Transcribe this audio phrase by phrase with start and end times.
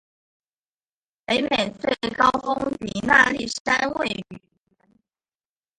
[1.27, 5.01] 北美最高峰迪纳利山位于园内。